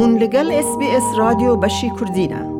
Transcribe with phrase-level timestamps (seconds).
[0.00, 2.50] هون لگل اس بی اس رادیو بشی کردینه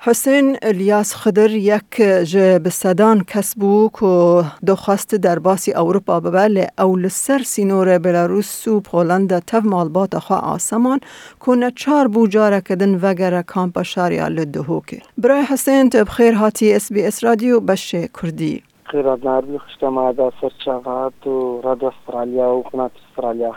[0.00, 1.96] حسین الیاس خدر یک
[2.32, 8.80] جه بسدان کس بو که دخواست در باسی اوروپا ببله او لسر سینور بلاروس و
[8.80, 11.00] پولند تف مالبات خواه آسمان
[11.40, 16.72] کنه چار بو جاره کدن وگره کامپا شاریا لدهو که برای حسین تو بخیر هاتی
[16.74, 21.88] اس بی اس رادیو بشه کردی خیر از ناربی خوشتما دا سر چاقات و رادیو
[22.02, 23.54] استرالیا و قنات استرالیا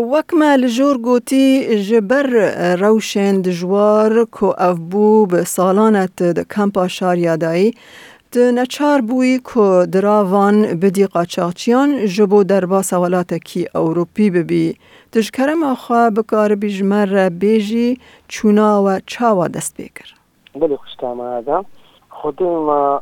[0.00, 2.22] وکمه لژور گوتی جبر
[2.80, 7.74] روشند جوار که افبوب سالانت ده کمپ آشار یادایی
[8.32, 9.40] ده نچار بوی
[9.92, 14.76] دراوان بدی قچاخچیان جبو درباس اولاتکی اوروپی ببی
[15.12, 20.14] درش کرم آخواه بکار بیش مر را بیجی چونه و چاوه دست بیکر
[20.54, 20.76] بلی
[21.22, 21.64] آدم
[22.08, 22.98] خودیم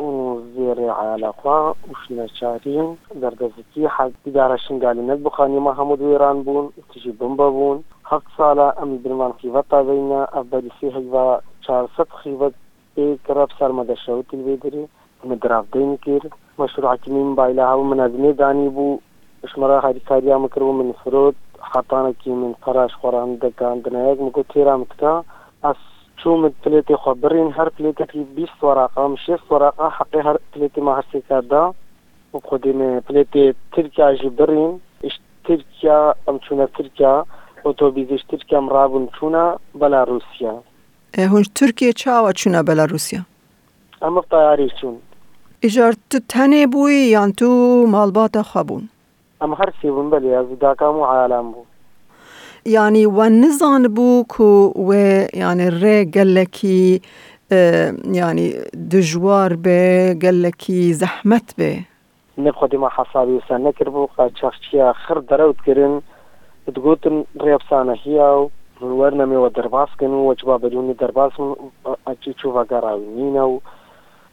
[0.00, 1.58] زێڕێ عالەخوا
[1.90, 2.88] وشنەچارین
[3.22, 7.78] دەردەزیکی حەزیدارەشین گالینەت بخانی مەحەمود وێران بوون تژی بمبە بوون
[8.10, 11.24] هەفت ساە ئەم برمان قیوە تازەینە ئەبەریسی هەیوا
[11.64, 12.54] چارسەد خیوەت
[12.94, 14.84] پێکرب سەرمەدەشەوتی لێدری
[15.28, 19.00] مدرافدەین کرد مەشروعکیین بایلاها و منەزمێ دانی بوو
[19.50, 21.36] شمەرە حریکاریا مکرد و من فرۆت
[21.72, 25.12] حتانەکی من قەراش خۆران دەکاندنەیەک مکو تێرا متکە
[25.64, 25.80] ئەس
[26.22, 28.04] Çoğumu pleti xwabirin her pleti
[28.36, 31.62] bîst weraqam şêf weraqa heqê her pleti me her sêka da
[32.34, 34.72] û xwedînê pleti Tirkiya jî birîn
[35.04, 37.24] ji Tirkiya em çûne Tirkiya
[37.64, 39.46] otobîzê ji Tirkiya em rabûn çûne
[39.80, 40.54] Belarusya.
[41.16, 43.20] Hûn ji Tirkiye çawa çûne Belarusya?
[44.02, 44.94] Em bi tayarî çûn.
[45.66, 47.48] Îjar tu tenê bûyî yan tu
[47.86, 48.82] malbata xwebûn?
[49.44, 51.62] Em her sê bûn belê ez daka û alam bû.
[52.66, 54.92] یعنی و نزانبو کو و
[55.36, 57.02] یعنی ری گلکی
[58.12, 58.52] یعنی
[58.92, 61.76] دجوار به گلکی زحمت به
[62.38, 66.02] نه خودی ما حسابی وسا نکر بو قاچاقچیا خر درود کرن
[66.74, 71.32] دگوتن ریبسانه هیاو ورنمی و درباس کنو و چبا بدونی درباس
[72.06, 73.58] اچی چوبا گراوی نینو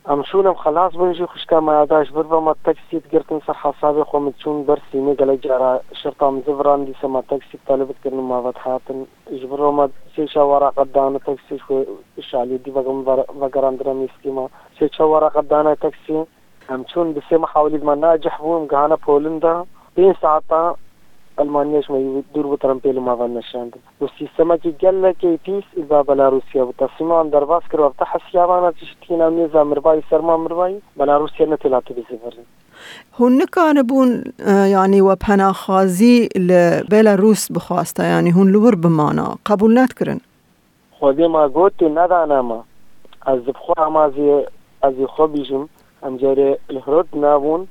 [0.09, 5.13] ئەم شوونم خلاص بنجی خوشکەمەداش بر بەمە تەکسیت گرتن سەر حسابی خۆ من چوون بەرسینە
[5.19, 5.71] گەلە جارە
[6.01, 8.99] شرتام زبران دیسەمە تەکسی تەلبتکردن ماوەت هاتن
[9.39, 11.77] ji birma sê çewara qedana teksî xê
[12.29, 12.99] şalî dîvegim
[13.43, 14.45] vegerandira mîskîma
[14.79, 16.17] sê çewara qedana teksî
[16.75, 19.53] em çûn bi sê mehawlî me nacih bûm gihana polin de
[19.97, 20.63] pênc saata
[21.41, 21.81] Almanya
[22.35, 23.75] Durbutran mavanlaşandı.
[24.01, 30.01] Rusistema gelle keytis ilba bela Rusya bu tasima andervas kır vapta hasyavana çeşitliğine neza mırbayı
[30.09, 32.45] serma mırbayı bela Rusya ne telatı bizi verin.
[33.19, 33.35] هون
[33.91, 34.09] بون
[34.75, 36.15] يعني وبهناخازي
[36.49, 40.19] لبيلاروس بخواسته يعني هون لور بمانا قبول نتكرن
[40.99, 42.49] خودی ما گوت ندانم
[43.31, 44.15] از بخوا ما از
[44.87, 45.63] از خو بیجم
[46.07, 47.61] امجره الهرود نابون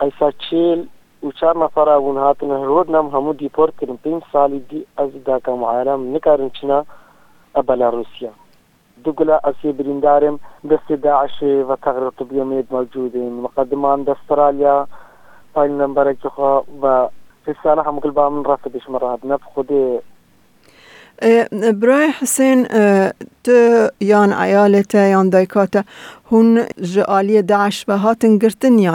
[0.00, 0.78] قیسا چیل
[1.22, 5.56] و چهار نفر اون هاتن رود نم همو دیپورت کردن پنج سالی دی از داکا
[5.56, 6.84] معالم نکردن چنا
[7.54, 8.30] ابلا روسیا
[9.04, 10.40] دوگلا اسی بریندارم
[10.70, 14.88] دست داعش و تغرط بیومید موجودین مقدمان دسترالیا
[15.54, 16.28] پایل نمبر اکی
[16.82, 17.08] و
[17.46, 20.02] حسانه همو کل با من رفت بشمرات نف خوده
[21.22, 23.12] أه، برای حسین أه،
[23.44, 25.84] تو یان عیالت یان دایکاته
[26.30, 26.64] هون
[26.94, 28.94] جعالی داعش به هاتن گرتن یا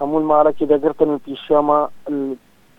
[0.00, 1.88] همون مالا كده قرتن في الشامة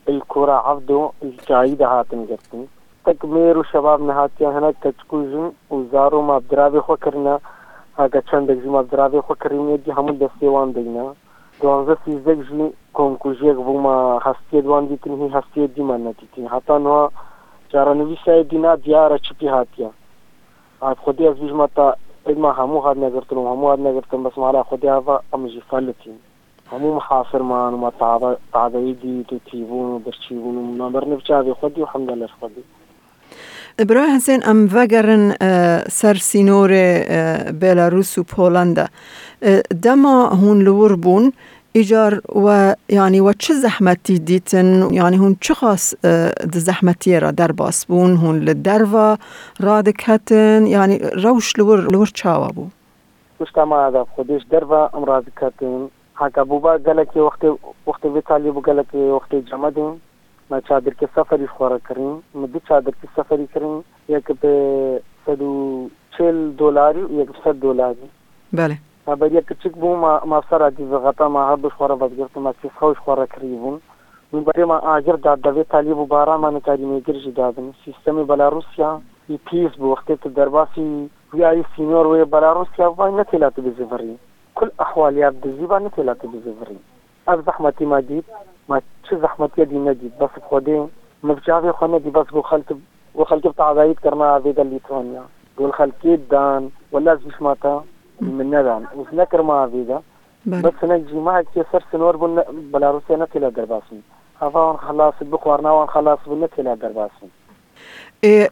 [0.09, 2.66] الكرة عبدو الجايدة هاتن قرتن
[3.06, 7.40] تك ميرو شباب نهاتيا هنا كتكوزن وزارو ما بدرابي خوكرنا
[8.00, 11.13] هاكا هاگا چند جي ما بدرابي خوكرين كرين يجي همون دستيوان دينا
[11.63, 17.09] دوانزه سيزدك جي كونكوجيك بوما هستيه دوان ديتن هي هستيه ديمان نتيتن حتى نوا
[17.74, 19.90] چارانوی سای دینا دیار چپی هاتیا
[20.82, 21.96] آب خودی از بیش تا
[22.28, 26.17] ادما همو هاد نگرتنم همو هاد نگرتنم بس مالا خودی هوا امجی فالتین
[26.71, 32.63] همو حاصر ما ما تعض تعضيدي تتيبون برتيبون ما برني خودی خدي والحمد الله خدي
[33.85, 40.95] برای حسین ام وگرن اه، سر سینور اه، بلاروس و پولند اه، دما هون لور
[40.95, 41.33] بون
[41.71, 45.93] ایجار و یعنی و چه زحمتی دیتن یعنی هون چه خاص
[46.53, 49.17] زحمتی را در باس بون هون لدر و
[49.59, 52.67] رادکتن یعنی روش لور لور چاوا بو
[53.41, 55.89] مش تمام هذا خودش و امراض كاتن
[56.19, 57.49] հակաբուբա գալակի ուղտի
[57.91, 59.91] ուղտի վիտալի գալակի ուղտի ջամադին
[60.53, 66.41] ما چادر کې سفرې خوره کړې نو د چادر کې سفرې کړې یک په 140
[66.61, 68.01] دولار یو 100 دولار
[68.61, 68.77] بله
[69.09, 72.81] خبر یک چک بو ما ما سره دې غطا ما هب خوره بدګرت ما چې
[72.81, 73.77] خوش خوره کړې وم
[74.33, 77.71] نو بری ما اجر د دوی طالب بارا ما نه کاری میګر شي دا د
[77.85, 78.91] سیستم بلاروسیا
[79.29, 80.89] پی پیس بو وخت ته درواسي
[81.35, 84.17] وی آی سینور وی بلاروسیا وای نه تلاتو به زفرې
[84.59, 86.79] كل أحواليات بجيبها نتلاتي بجبرين
[87.29, 88.23] أب زحمة ما جيب
[88.70, 90.90] ما شو زحمتي دي نجيب بس بخودين
[91.23, 92.78] مبجاوي خانه دي بس بخلت
[93.16, 95.23] وخلت بتعذيب كرنا عبيد الليتوانيا
[95.58, 97.84] والخلكي دان ولا ماتا
[98.22, 100.02] من ندان وسنا كرما عبيدا
[100.46, 102.16] بس نجي معك يصير سنور
[102.73, 104.02] بلاروسيا نتلا درباسين
[104.41, 107.29] هذا خلاص بقوارنا وان خلاص بنتلا درباسين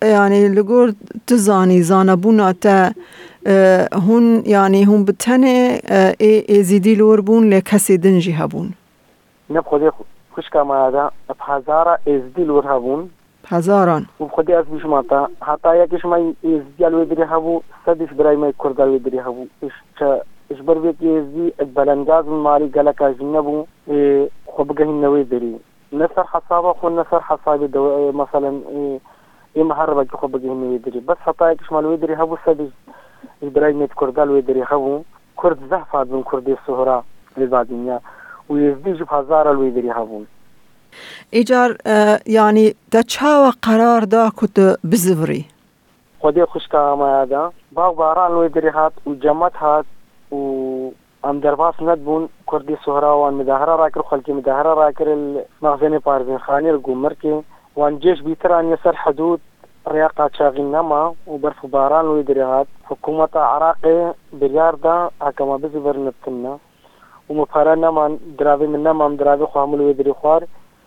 [0.03, 0.93] يعني لگور
[1.27, 2.93] تزاني زانبونا تا
[3.93, 5.79] هون يعني هون بتنه
[6.21, 8.71] اي زيدي لور بون لكسي دنجي هبون
[9.49, 9.89] نب خودي
[10.35, 13.09] خوش كما هذا بحزارة ازدي لور هبون
[13.49, 18.35] هزاران و خودی از بشما تا حتا یکش ما ازدی الوی دری هبو صدیش برای
[18.35, 20.21] ما کرد الوی دری هبو اش چه
[20.51, 23.65] اش بر بیت ازدی بلنگاز ماری گلک از نبو
[24.45, 25.55] خوب گهی نوی دری
[25.93, 27.67] نصر حسابه خون نصر حسابه
[28.11, 28.51] مثلا
[29.61, 32.69] imaharabaga aho bagahimye wediri bas hatayek shumal wediri habu sabi
[33.41, 35.05] ibrahimiyet kurdal wediri habu
[35.35, 37.03] kurd zahfadun kurdi suhra
[37.37, 37.99] libazinya
[38.47, 40.27] ويزدي جب هزار الويدري هبون
[41.33, 41.77] ایجار
[42.25, 45.45] یعنی دا چاو قرار دا کت بزوری
[46.19, 49.85] خودی خوش کاما دا باغ باران لوی دری هات و جمعت هات
[50.31, 50.37] و
[51.25, 55.07] ام درباس ند بون کردی سهرا و مدهره را کر خلکی مدهره را کر
[55.61, 57.43] مغزن پارزین خانی رو گمر که
[57.77, 59.39] Vanceş bitiran yasar hudud
[59.95, 63.83] ریاقا چاغینما او برف باران وی دریات حکومت عراق
[64.41, 64.95] بریار دا
[65.29, 66.53] اکما بزی برنتنا
[67.27, 70.41] او مفارنا من دراوی مننا مم دراوی خامل وی دری خوار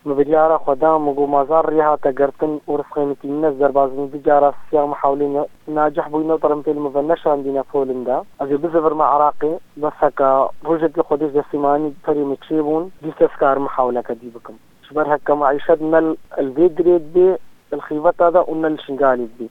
[0.06, 5.36] مبریارا خدا مگو مازار ریها تا گرتن ورس قیمتین نز دربازن بجارا سیا محاولین
[5.78, 9.52] ناجح بوینا طرم فیلم فنشان دینا فولندا از بزی برما عراقی
[9.82, 14.54] بس هکا وجد خودش دستیمانی پری مچیبون دیستسکار محاوله کدی بکم
[14.90, 17.36] شبرها كما من البيدريد بي
[17.72, 19.50] الخيبات هذا قلنا الشنقاليد بي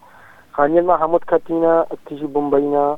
[0.54, 2.98] خانيا ما حمود كاتينا تجي بومبينا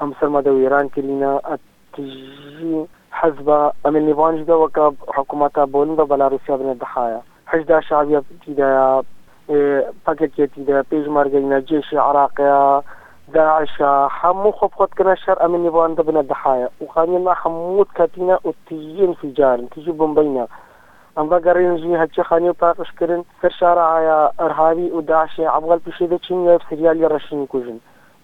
[0.00, 1.58] هم سلمى دويران كلينا
[1.96, 3.48] تجي حزب
[3.86, 9.02] امن نيفانج دا وكاب حكومتا بولندا بلاروسيا بن الضحايا حشدا شعبية تيدا
[9.50, 12.82] إيه، باكيت تيدا بيج مارجينا جيش عراقيا
[13.34, 19.04] داعش حمو خب خط كنا الشر امن نيفانج بن الضحايا وخانيا ما حمود كاتينا وتجي
[19.04, 20.46] انفجار تجي بومبينا
[21.16, 26.58] Ambagarın zü hacı hani patış kirin sır şaraya erhavi u daşe abgal pişide çin ya
[26.68, 27.80] serial yarışın kujun.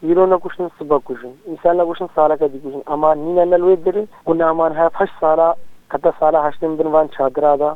[0.06, 3.74] ویرونه کوشن صبح کوشن انسان له کوشن سالا کا دی کوشن اما نین نه لوی
[3.86, 5.48] درې ګنا امان ہے فش سالا
[5.92, 7.70] کته سالا هشتم دن وان چادرا دا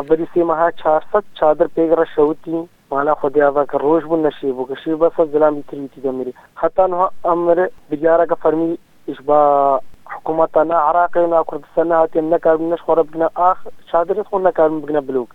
[0.00, 2.56] ابدی سی مها 400 چادر پیګره شوتی
[2.90, 6.84] مالا خدیا وا کا روش بن نصیب کو شی بس ظلم تری تی دمری خطا
[6.90, 7.56] نو امر
[7.90, 8.76] بجارا کا فرمی
[9.10, 9.38] اشبا
[10.16, 13.54] hukumatlarni Araqiyni, Kurdistonni hakamlik qilib qo'ribni ah
[13.94, 15.30] shadiriz xonna qilib biluk.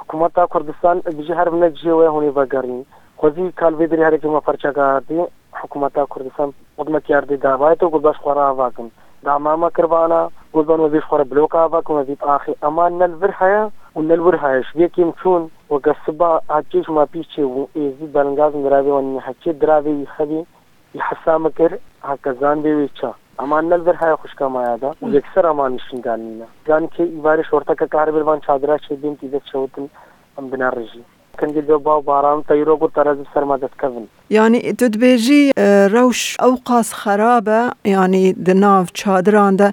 [0.00, 2.82] حکومت کردستان بجهر من جیوه هونی بگرین
[3.16, 5.18] خوزی کالوی دری هرکی ما پرچا گار دی
[5.60, 8.88] حکومت کردستان قدمه کیار دی دعوای تو گلباش خورا آواکن
[9.24, 10.20] داماما کروانا
[10.54, 15.50] گلبان وزیش خورا بلوک آواکن وزیب آخی امان نلور حیا و نلور حیش بیکیم چون
[15.70, 20.46] و گسبا آچیش ما پیش چی و ایزی برنگاز مراوی و نیحچی دراوی خبی
[20.94, 27.06] یحسام کر حکزان بیوی چا amanlar bir haya kuşkamayada yekser aman işin ganina gan ke
[27.08, 29.90] ibariş orta kakar bir van çadıra çedin tide çavutun
[30.36, 31.00] ambina reji
[31.42, 34.04] كنجي باو باران طيرو كو ترز سرما دسكفن
[34.38, 37.62] يعني تدبيجي اه، روش اوقاس خرابه
[37.94, 39.68] يعني دناف چادران ده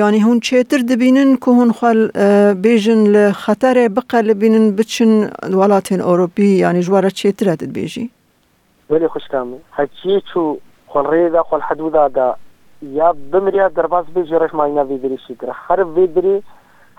[0.00, 5.12] يعني هون چتر دبينن كو هون خل اه، بيجن لخطر بقل بينن بچن
[5.60, 8.04] ولاتين اوروبي يعني جوارا چتر دبيجي
[8.90, 10.40] ولي خوش كامل هچي چو
[10.92, 12.28] خل ريدا خل حدودا دا
[12.92, 16.36] ya bimiriya derbas bê jê reş mayîna vê derê şî kir her vê derê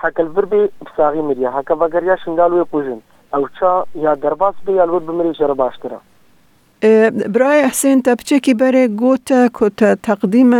[0.03, 3.01] hekilvir bê pisaxî miriya hekevegeriya şingal wê qujin
[3.33, 5.91] ew ça ya derbas bê ya li wir bimirê jê re baştir
[6.89, 6.93] e
[7.35, 9.27] برای حسین تبچکی بره گوت
[9.57, 10.51] کت تقدیم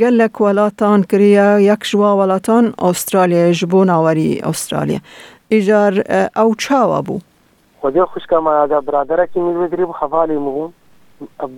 [0.00, 4.98] گلک ولاتان کریا یک جوا ولاتان استرالیا جبون آوری استرالیا
[5.54, 5.92] ایجار
[6.40, 7.16] او چاوا بو
[7.80, 10.56] خودی خوش کما دا برادر کی میوه دریب حوالی مو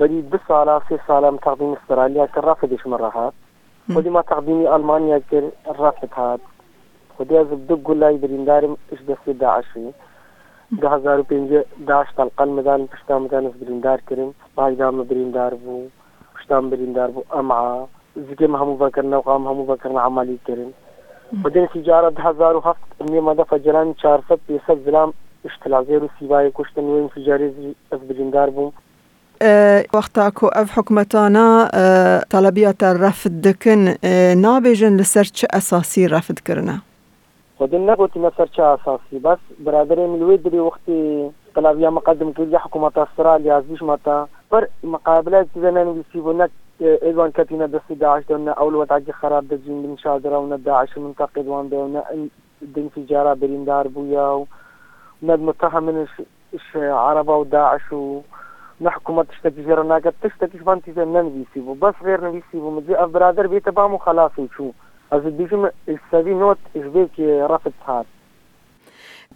[0.01, 3.35] بری dü sala sê sala min teqdîmê Astraliya kir Rafedê ji min rehat.
[3.91, 5.45] Xwedî ma teqdîmê Almanya kir
[5.79, 6.41] Rafed hat.
[7.15, 9.87] Xwedî ez bi du gulayê birîndarîm ji destê Daişê.
[10.83, 14.35] Di hezar û pêncî Daş telqel medan pişta medan ez birîndar kirin.
[14.57, 15.87] Bagda me birîndar bû,
[16.37, 17.87] pişta me birîndar bû Em'a.
[18.27, 20.75] Zikê me hemû vekirine û qam hemû vekirine emalî kirin.
[21.37, 25.13] Xwedên sîcara di hezar û heft nêma defa ciran çarsed pêsed zilam
[25.47, 28.71] iştilazê û sîbayê kuştin wên sîcarê ez birîndar bûm.
[29.45, 31.45] وەختاکو ئەف حکوومەتانە
[32.35, 33.97] تەلەبیاتە طلبية دکن دكن
[34.43, 35.01] نابجن
[35.35, 36.75] چ اساسي ڕەفتکردە
[37.63, 43.61] خودن نەگوتی لەسەر چ ئاساسی بەس برادرێ ملوێ دری وختی تەلاویە مەقدم کردی حكومة استراليا
[43.69, 44.19] زیشمەتە
[44.53, 49.97] بەر مقابلات زەنە نویسی بوو نەک إذا بس داعش دونا أول وضع خراب دجين من
[49.99, 52.03] شادرة ونا داعش منتقد وان دونا
[52.75, 54.47] دين في جارة برين دار بويا
[55.23, 56.07] وناد متهم من
[56.77, 58.21] عربة وداعش و
[58.83, 63.11] نه حکومت غير انا قد تشتكي ما انت زين بو بس غیر بو بيسيبو اف
[63.11, 64.71] برادر بيتا بامو خلاص وشو
[65.13, 68.07] از بيجم السبي نوت اشبيك رفت هات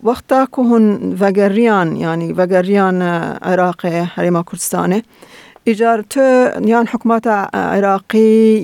[0.02, 5.02] وقتا که هن وگریان یعنی وگریان آه، عراق حريمة کردستانه
[5.68, 6.20] إجار تو
[6.64, 8.18] يان حكومات عراقی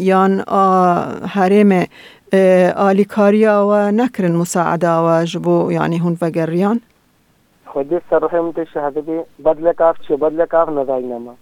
[0.06, 1.86] يان آه,
[2.34, 6.80] آه، آلیکاریا و نکرن مساعده و جبو یعنی هن وگریان؟
[7.76, 8.94] حديث الرحيم تشهد
[9.46, 11.34] بدل كاف شي بدل كاف نذاينما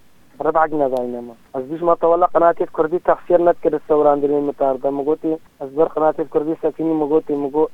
[0.46, 5.36] ربعك نذاينما از بيش ما طول قناتي كردي تفسير نت كرد سوران دلين متارده مغوتي
[5.62, 7.68] از بر قناتي كردي سكيني مغوتي مغو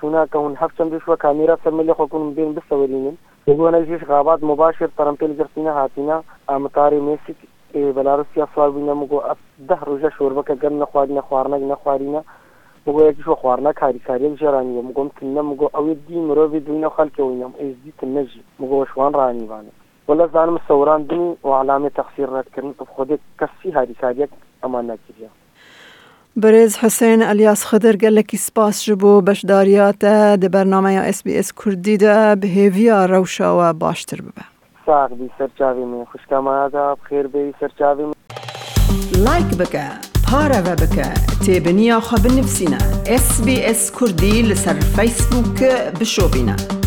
[0.00, 3.16] شونا كون حفشم بيش وكاميرا سملي حكون بين بسورينين
[3.48, 7.36] يقول انا جيش غابات مباشر ترمبيل جرسينا هاتينا امتاري ميسك
[7.74, 9.22] بلاروسيا سوال بينا مغو
[9.58, 12.22] ده رجا شوربك قرن خوارنا خوارنا خوارنا
[12.94, 18.42] بۆیەکی خواردنا کاریکاریە ژێرانی مگۆم تنە مگۆ ئەوێ دی مرۆڤ دوینە خەلکە وینم ئێزدی تنەژی
[18.60, 19.72] مگۆشوان ڕانیوانە
[20.08, 24.30] ولا زانم سەوراندنی و علامێ تەخسیر ڕەتکردن خودێک کەسی هاریکاریەک
[24.62, 25.28] ئەمان نەکردە
[26.36, 29.98] برز حسین الیاس خدر گلکی سپاس جبو بشداریات
[30.42, 34.44] ده برنامه یا اس بی اس کردی ده بهیویا روشا و باشتر ببه
[34.86, 38.12] ساق بی سرچاوی من خوشکم آده بخیر بی سرچاوی من
[39.24, 39.80] لایک بکه
[40.26, 41.06] و پارە بە بکە
[41.44, 42.78] تێبنییا خە بنفسینە
[43.24, 46.85] SسBS کوردی لەسەر فەیسبووکە بشۆبینە.